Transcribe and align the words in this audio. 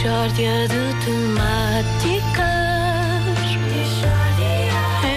De 0.00 0.06
temáticas. 1.04 1.60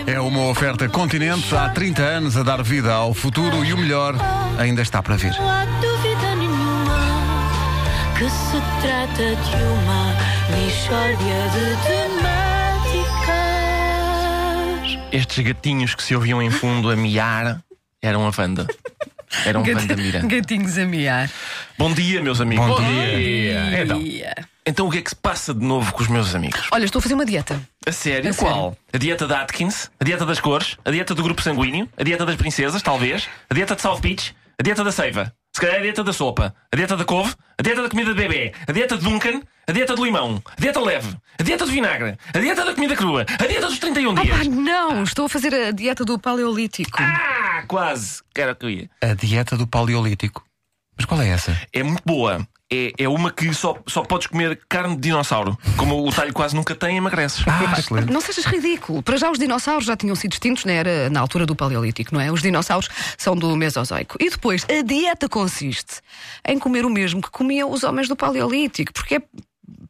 É 0.06 0.20
uma 0.20 0.50
oferta 0.50 0.90
Continente 0.90 1.56
há 1.56 1.70
30 1.70 2.02
anos 2.02 2.36
a 2.36 2.44
dar 2.44 2.62
vida 2.62 2.92
ao 2.94 3.14
futuro 3.14 3.64
e 3.64 3.72
o 3.72 3.78
melhor 3.78 4.14
ainda 4.60 4.82
está 4.82 5.02
para 5.02 5.16
vir. 5.16 5.32
Não 5.40 5.50
há 5.50 5.64
dúvida 5.64 6.36
nenhuma 6.36 7.00
que 8.18 8.30
se 8.30 8.62
trata 8.82 9.24
de 9.24 9.56
uma 9.64 10.14
de 11.48 11.78
temáticas. 11.88 12.34
Estes 15.14 15.46
gatinhos 15.46 15.96
que 15.96 16.04
se 16.04 16.14
ouviam 16.14 16.42
em 16.42 16.52
fundo 16.52 16.92
a 16.92 16.96
miar 16.98 17.64
eram 18.02 18.28
a 18.28 18.32
Wanda. 18.38 18.68
Eram 19.46 19.62
a 19.62 19.68
Wanda 19.68 19.96
Mira. 19.96 20.20
Gatinhos 20.22 20.78
a 20.78 20.86
miar. 20.86 21.30
Bom 21.78 21.94
dia, 21.94 22.22
meus 22.22 22.40
amigos. 22.40 22.66
Bom 22.66 22.76
dia. 22.82 23.82
Então, 23.84 24.02
então 24.66 24.88
o 24.88 24.92
que 24.92 25.00
é 25.00 25.02
que 25.02 25.10
se 25.10 25.16
passa 25.16 25.54
de 25.54 25.64
novo 25.66 25.92
com 25.94 26.02
os 26.04 26.08
meus 26.08 26.34
amigos? 26.36 26.62
Olha, 26.72 26.86
estou 26.86 27.00
a 27.00 27.02
fazer 27.02 27.16
uma 27.16 27.26
dieta. 27.26 27.60
A 27.86 27.92
sério? 27.92 28.32
A 28.32 28.34
Qual? 28.34 28.54
sério. 28.72 28.78
A 28.94 28.98
dieta 28.98 29.28
da 29.28 29.42
Atkins? 29.42 29.90
A 30.00 30.04
dieta 30.04 30.26
das 30.26 30.40
cores? 30.40 30.78
A 30.86 30.92
dieta 30.92 31.14
do 31.14 31.24
grupo 31.24 31.42
sanguíneo? 31.42 31.90
A 31.98 32.04
dieta 32.04 32.26
das 32.26 32.36
princesas, 32.36 32.82
talvez? 32.82 33.28
A 33.50 33.54
dieta 33.54 33.76
de 33.76 33.82
South 33.82 34.00
Beach? 34.00 34.34
A 34.60 34.64
dieta 34.64 34.84
da 34.84 34.92
seiva? 34.92 35.34
Se 35.56 35.62
calhar 35.62 35.78
a 35.78 35.82
dieta 35.82 36.04
da 36.04 36.14
sopa? 36.14 36.54
A 36.72 36.76
dieta 36.76 36.96
da 36.98 37.06
couve? 37.06 37.34
A 37.60 37.62
dieta 37.62 37.84
da 37.84 37.90
comida 37.90 38.12
de 38.14 38.20
bebê? 38.20 38.54
A 38.68 38.72
dieta 38.72 38.98
de 38.98 39.04
Duncan? 39.04 39.42
A 39.68 39.72
dieta 39.72 39.96
do 39.96 40.04
limão? 40.04 40.42
A 40.46 40.60
dieta 40.60 40.80
leve? 40.80 41.16
A 41.40 41.44
dieta 41.44 41.66
de 41.66 41.72
vinagre? 41.72 42.18
A 42.34 42.40
dieta 42.40 42.66
da 42.66 42.74
comida 42.74 42.96
crua? 42.96 43.26
A 43.40 43.46
dieta 43.46 43.68
dos 43.68 43.78
31 43.80 44.16
dias? 44.16 44.38
Ah, 44.42 44.44
não! 44.46 45.04
Estou 45.04 45.26
a 45.26 45.30
fazer 45.30 45.54
a 45.54 45.72
dieta 45.72 46.04
do 46.04 46.18
paleolítico. 46.18 46.98
Ah, 47.02 47.43
quase. 47.74 48.22
Que 48.34 48.42
era 48.42 48.52
o 48.52 48.56
que 48.56 48.66
eu 48.66 48.70
ia. 48.70 48.90
A 49.02 49.14
dieta 49.14 49.58
do 49.58 49.66
paleolítico. 49.66 50.44
Mas 50.96 51.06
qual 51.06 51.22
é 51.22 51.30
essa? 51.30 51.60
É 51.74 51.82
muito 51.82 52.04
boa. 52.06 52.48
É, 52.72 52.92
é 52.98 53.08
uma 53.08 53.32
que 53.32 53.52
só, 53.54 53.78
só 53.88 54.04
podes 54.04 54.28
comer 54.28 54.60
carne 54.70 54.96
de 54.96 55.02
dinossauro. 55.02 55.58
Como 55.76 56.08
o 56.08 56.12
talho 56.12 56.34
quase 56.34 56.56
nunca 56.56 56.76
tem, 56.76 56.98
emagreces. 56.98 57.44
Ah, 57.48 57.80
excelente. 57.80 58.12
Não 58.12 58.22
sejas 58.22 58.46
ridículo. 58.46 59.02
Para 59.02 59.18
já 59.18 59.30
os 59.30 59.40
dinossauros 59.40 59.86
já 59.86 59.96
tinham 59.96 60.16
sido 60.16 60.34
extintos, 60.34 60.66
né? 60.66 60.76
Era 60.76 61.10
na 61.10 61.20
altura 61.20 61.46
do 61.46 61.56
Paleolítico, 61.56 62.14
não 62.14 62.22
é? 62.22 62.32
Os 62.32 62.42
dinossauros 62.42 62.90
são 63.18 63.36
do 63.36 63.56
Mesozoico. 63.56 64.18
E 64.20 64.30
depois, 64.30 64.66
a 64.70 64.84
dieta 64.84 65.28
consiste 65.28 66.02
em 66.48 66.60
comer 66.60 66.86
o 66.86 66.90
mesmo 66.90 67.22
que 67.22 67.30
comiam 67.30 67.72
os 67.72 67.84
homens 67.84 68.08
do 68.08 68.16
Paleolítico, 68.16 68.94
porque 68.94 69.16
é 69.16 69.22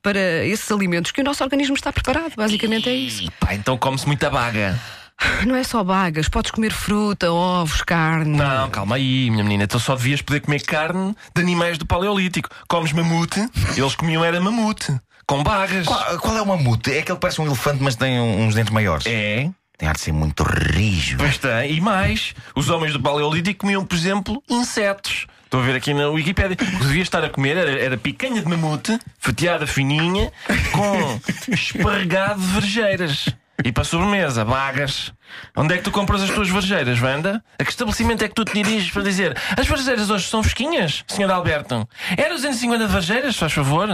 para 0.01 0.45
esses 0.45 0.69
alimentos 0.71 1.11
que 1.11 1.21
o 1.21 1.23
nosso 1.23 1.43
organismo 1.43 1.75
está 1.75 1.91
preparado. 1.91 2.33
Basicamente 2.35 2.89
é 2.89 2.93
isso. 2.93 3.23
E 3.23 3.31
pá, 3.31 3.53
então 3.53 3.77
come-se 3.77 4.05
muita 4.05 4.29
baga. 4.29 4.79
Não 5.45 5.55
é 5.55 5.63
só 5.63 5.83
bagas, 5.83 6.27
podes 6.29 6.51
comer 6.51 6.71
fruta, 6.71 7.31
ovos, 7.31 7.81
carne. 7.81 8.37
Não, 8.37 8.69
calma 8.69 8.95
aí, 8.95 9.29
minha 9.29 9.43
menina. 9.43 9.63
Então 9.63 9.79
só 9.79 9.95
devias 9.95 10.21
poder 10.21 10.39
comer 10.41 10.61
carne 10.63 11.15
de 11.35 11.41
animais 11.41 11.77
do 11.77 11.85
Paleolítico. 11.85 12.49
Comes 12.67 12.91
mamute, 12.93 13.39
eles 13.75 13.95
comiam 13.95 14.23
era 14.23 14.39
mamute. 14.39 14.95
Com 15.25 15.41
bagas. 15.43 15.85
Qual, 15.87 16.19
qual 16.19 16.37
é 16.37 16.41
o 16.41 16.45
mamute? 16.45 16.91
É 16.91 16.99
aquele 16.99 17.15
que 17.15 17.21
parece 17.21 17.39
um 17.41 17.45
elefante, 17.45 17.81
mas 17.81 17.95
tem 17.95 18.19
um- 18.19 18.45
uns 18.45 18.55
dentes 18.55 18.73
maiores. 18.73 19.05
É, 19.05 19.49
Tem 19.77 19.87
ar 19.87 19.95
de 19.95 20.01
ser 20.01 20.11
muito 20.11 20.43
rijo. 20.43 21.17
pois 21.17 21.37
tem. 21.37 21.73
E 21.73 21.79
mais, 21.81 22.33
os 22.55 22.69
homens 22.69 22.91
do 22.93 23.01
Paleolítico 23.01 23.61
comiam, 23.61 23.85
por 23.85 23.95
exemplo, 23.95 24.43
insetos. 24.49 25.25
Estou 25.45 25.61
a 25.61 25.63
ver 25.65 25.75
aqui 25.75 25.93
na 25.93 26.09
Wikipédia. 26.09 26.55
O 26.55 26.57
que 26.57 26.65
devia 26.65 27.03
estar 27.03 27.23
a 27.23 27.29
comer 27.29 27.55
era, 27.57 27.71
era 27.79 27.97
picanha 27.97 28.41
de 28.41 28.47
mamute, 28.49 28.97
fatiada 29.19 29.65
fininha, 29.67 30.31
com 30.71 31.19
esparregado 31.53 32.41
de 32.41 32.47
vergeiras. 32.47 33.29
E 33.63 33.71
para 33.71 33.81
a 33.81 33.85
sobremesa, 33.85 34.43
bagas. 34.43 35.13
Onde 35.55 35.73
é 35.73 35.77
que 35.77 35.83
tu 35.83 35.91
compras 35.91 36.21
as 36.21 36.29
tuas 36.29 36.49
vergeiras, 36.49 37.01
Wanda? 37.01 37.43
A 37.57 37.63
que 37.63 37.71
estabelecimento 37.71 38.23
é 38.23 38.27
que 38.27 38.35
tu 38.35 38.43
te 38.43 38.53
diriges 38.53 38.91
para 38.91 39.03
dizer 39.03 39.37
as 39.57 39.67
vergeiras 39.67 40.09
hoje 40.09 40.27
são 40.27 40.43
fresquinhas, 40.43 41.03
Sr. 41.07 41.31
Alberto? 41.31 41.87
Era 42.17 42.33
250 42.33 42.85
de 42.85 42.91
vergeiras, 42.91 43.37
faz 43.37 43.53
favor? 43.53 43.89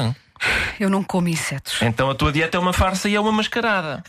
Eu 0.79 0.89
não 0.89 1.03
como 1.03 1.27
insetos. 1.27 1.81
Então 1.81 2.09
a 2.09 2.15
tua 2.15 2.31
dieta 2.31 2.57
é 2.57 2.59
uma 2.59 2.73
farsa 2.73 3.07
e 3.09 3.15
é 3.15 3.19
uma 3.19 3.31
mascarada. 3.31 4.03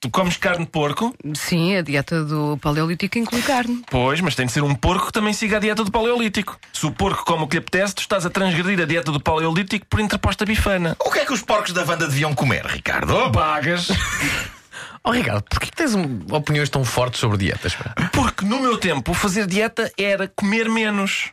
Tu 0.00 0.10
comes 0.10 0.36
carne 0.36 0.64
de 0.64 0.70
porco? 0.70 1.14
Sim, 1.34 1.76
a 1.76 1.80
dieta 1.80 2.24
do 2.24 2.58
Paleolítico 2.60 3.18
inclui 3.18 3.40
carne. 3.40 3.84
Pois, 3.88 4.20
mas 4.20 4.34
tem 4.34 4.46
de 4.46 4.52
ser 4.52 4.62
um 4.62 4.74
porco 4.74 5.06
que 5.06 5.12
também 5.12 5.32
siga 5.32 5.58
a 5.58 5.60
dieta 5.60 5.84
do 5.84 5.92
Paleolítico. 5.92 6.58
Se 6.72 6.84
o 6.86 6.90
porco 6.90 7.24
come 7.24 7.44
o 7.44 7.46
que 7.46 7.54
lhe 7.54 7.60
apetece, 7.60 7.94
tu 7.94 8.00
estás 8.00 8.26
a 8.26 8.30
transgredir 8.30 8.80
a 8.80 8.84
dieta 8.84 9.12
do 9.12 9.20
Paleolítico 9.20 9.86
por 9.86 10.00
interposta 10.00 10.44
bifana. 10.44 10.96
O 10.98 11.10
que 11.10 11.20
é 11.20 11.24
que 11.24 11.32
os 11.32 11.42
porcos 11.42 11.72
da 11.72 11.84
Wanda 11.84 12.08
deviam 12.08 12.34
comer, 12.34 12.66
Ricardo? 12.66 13.30
Bagas. 13.30 13.88
Oh, 15.04 15.10
Ricardo, 15.10 15.42
porquê 15.50 15.66
que 15.66 15.76
tens 15.76 15.94
opiniões 16.30 16.68
tão 16.68 16.84
fortes 16.84 17.18
sobre 17.18 17.36
dietas? 17.36 17.76
Porque 18.12 18.44
no 18.44 18.60
meu 18.60 18.78
tempo 18.78 19.12
fazer 19.12 19.46
dieta 19.46 19.90
era 19.98 20.28
comer 20.28 20.68
menos. 20.68 21.32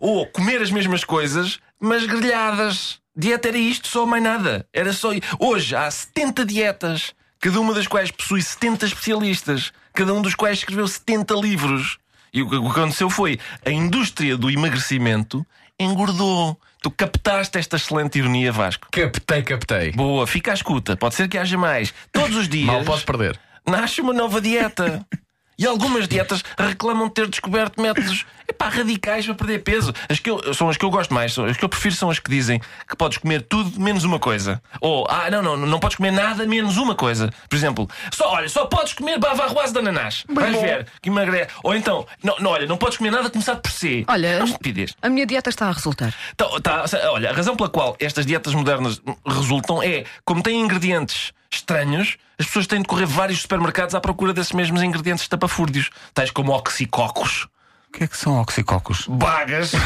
Ou 0.00 0.26
comer 0.26 0.60
as 0.60 0.70
mesmas 0.70 1.04
coisas, 1.04 1.60
mas 1.80 2.04
grelhadas. 2.04 3.00
Dieta 3.16 3.48
era 3.48 3.58
isto, 3.58 3.88
só 3.88 4.04
mais 4.04 4.22
nada. 4.22 4.66
Era 4.72 4.92
só. 4.92 5.10
Hoje 5.38 5.74
há 5.76 5.90
70 5.90 6.44
dietas, 6.44 7.14
cada 7.40 7.60
uma 7.60 7.72
das 7.72 7.86
quais 7.86 8.10
possui 8.10 8.42
70 8.42 8.86
especialistas, 8.86 9.72
cada 9.94 10.12
um 10.12 10.20
dos 10.20 10.34
quais 10.34 10.58
escreveu 10.58 10.86
70 10.86 11.34
livros. 11.34 11.98
E 12.32 12.42
o 12.42 12.50
que 12.50 12.56
aconteceu 12.56 13.08
foi 13.08 13.38
a 13.64 13.70
indústria 13.70 14.36
do 14.36 14.50
emagrecimento 14.50 15.46
engordou. 15.78 16.58
Tu 16.82 16.90
captaste 16.90 17.58
esta 17.58 17.76
excelente 17.76 18.18
ironia, 18.18 18.52
Vasco. 18.52 18.86
Captei, 18.90 19.42
captei. 19.42 19.92
Boa, 19.92 20.26
fica 20.26 20.50
à 20.52 20.54
escuta. 20.54 20.96
Pode 20.96 21.14
ser 21.14 21.28
que 21.28 21.36
haja 21.38 21.58
mais. 21.58 21.92
Todos 22.12 22.36
os 22.36 22.48
dias 22.48 22.66
Mal 22.66 22.84
posso 22.84 23.04
perder. 23.04 23.38
nasce 23.68 24.00
uma 24.00 24.12
nova 24.12 24.40
dieta. 24.40 25.04
E 25.58 25.66
algumas 25.66 26.06
dietas 26.06 26.42
reclamam 26.58 27.08
ter 27.08 27.26
descoberto 27.28 27.80
métodos 27.80 28.26
epá, 28.48 28.68
radicais 28.68 29.24
para 29.24 29.34
perder 29.34 29.60
peso. 29.60 29.92
As 30.08 30.18
que 30.18 30.30
eu, 30.30 30.52
são 30.52 30.68
as 30.68 30.76
que 30.76 30.84
eu 30.84 30.90
gosto 30.90 31.14
mais, 31.14 31.32
são 31.32 31.46
as 31.46 31.56
que 31.56 31.64
eu 31.64 31.68
prefiro 31.68 31.94
são 31.94 32.10
as 32.10 32.18
que 32.18 32.30
dizem 32.30 32.60
que 32.88 32.96
podes 32.96 33.18
comer 33.18 33.42
tudo 33.42 33.80
menos 33.80 34.04
uma 34.04 34.18
coisa. 34.18 34.62
Ou, 34.80 35.06
ah, 35.08 35.30
não, 35.30 35.42
não, 35.42 35.56
não 35.56 35.78
podes 35.80 35.96
comer 35.96 36.10
nada 36.10 36.44
menos 36.46 36.76
uma 36.76 36.94
coisa. 36.94 37.30
Por 37.48 37.56
exemplo, 37.56 37.88
só, 38.12 38.32
olha, 38.34 38.48
só 38.48 38.66
podes 38.66 38.92
comer 38.92 39.18
bavaroise 39.18 39.72
de 39.72 39.78
ananás. 39.78 40.24
Vais 40.28 40.60
ver, 40.60 40.86
que 41.00 41.08
emagrece. 41.08 41.50
Ou 41.62 41.74
então, 41.74 42.06
não, 42.22 42.36
não, 42.38 42.50
olha, 42.50 42.66
não 42.66 42.76
podes 42.76 42.98
comer 42.98 43.10
nada 43.10 43.30
começado 43.30 43.60
por 43.62 43.70
C. 43.70 44.04
Olha, 44.08 44.26
É 44.26 44.44
estupidez. 44.44 44.94
a 45.00 45.08
minha 45.08 45.24
dieta 45.26 45.48
está 45.48 45.68
a 45.68 45.72
resultar. 45.72 46.14
Tá- 46.36 46.60
tá, 46.60 46.84
olha, 47.10 47.30
a 47.30 47.32
razão 47.32 47.56
pela 47.56 47.70
qual 47.70 47.96
estas 47.98 48.26
dietas 48.26 48.52
modernas 48.54 49.00
resultam 49.26 49.82
é, 49.82 50.04
como 50.24 50.42
têm 50.42 50.60
ingredientes 50.60 51.32
estranhos, 51.50 52.16
as 52.38 52.46
pessoas 52.46 52.66
têm 52.66 52.80
de 52.82 52.86
correr 52.88 53.06
vários 53.06 53.40
supermercados 53.42 53.94
à 53.94 54.00
procura 54.00 54.32
desses 54.32 54.52
mesmos 54.52 54.82
ingredientes 54.82 55.22
estapafúrdios, 55.24 55.90
tais 56.14 56.30
como 56.30 56.52
oxicocos, 56.52 57.48
O 57.88 57.92
que 57.96 58.04
é 58.04 58.06
que 58.06 58.16
são 58.16 58.40
oxicocos? 58.40 59.06
bagas, 59.08 59.72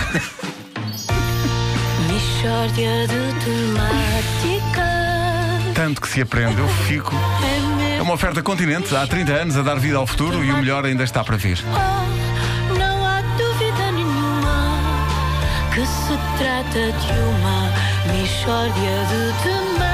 Mishória 2.08 3.06
de 3.06 3.44
temáticas. 3.44 4.80
Tanto 5.74 6.00
que 6.00 6.08
se 6.08 6.20
aprende, 6.22 6.58
eu 6.60 6.68
fico. 6.68 7.14
É 7.98 8.02
uma 8.02 8.14
oferta 8.14 8.42
Continente 8.42 8.94
há 8.96 9.06
30 9.06 9.32
anos 9.32 9.56
a 9.56 9.62
dar 9.62 9.76
vida 9.76 9.96
ao 9.98 10.06
futuro 10.06 10.44
e 10.44 10.50
o 10.50 10.56
melhor 10.56 10.84
ainda 10.84 11.04
está 11.04 11.22
para 11.22 11.36
vir. 11.36 11.58
Oh, 11.66 12.74
não 12.78 13.06
há 13.06 13.20
dúvida 13.20 13.92
nenhuma 13.92 14.78
que 15.74 15.86
se 15.86 16.18
trata 16.38 16.92
de 16.92 17.12
uma 17.12 17.70
de 19.06 19.32
temáticas. 19.42 19.89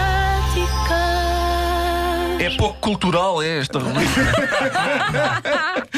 É 2.47 2.57
pouco 2.57 2.79
cultural 2.81 3.43
é 3.43 3.59
esta 3.59 3.79
rubrica. 3.79 4.21